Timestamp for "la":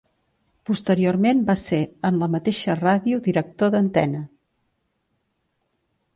2.21-2.31